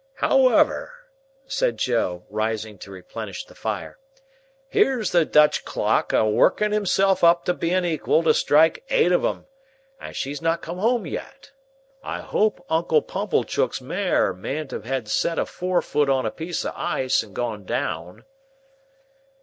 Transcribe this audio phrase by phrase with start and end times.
[0.15, 0.91] "However,"
[1.45, 3.99] said Joe, rising to replenish the fire;
[4.67, 9.23] "here's the Dutch clock a working himself up to being equal to strike Eight of
[9.23, 9.45] 'em,
[9.99, 11.51] and she's not come home yet!
[12.01, 17.21] I hope Uncle Pumblechook's mare mayn't have set a forefoot on a piece o' ice,
[17.21, 18.25] and gone down."